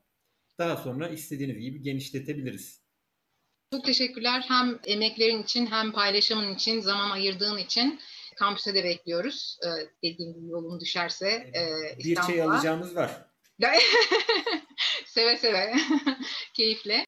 [0.61, 2.81] daha sonra istediğiniz gibi genişletebiliriz.
[3.73, 4.45] Çok teşekkürler.
[4.47, 7.99] Hem emeklerin için hem paylaşımın için, zaman ayırdığın için
[8.35, 9.57] kampüse de bekliyoruz.
[9.63, 9.67] Ee,
[10.03, 13.11] dediğim gibi yolun düşerse e, Bir şey alacağımız var.
[15.05, 15.73] seve seve,
[16.53, 16.99] keyifle.